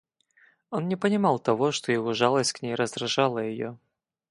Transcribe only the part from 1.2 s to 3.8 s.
того, что его жалость к ней раздражала ее.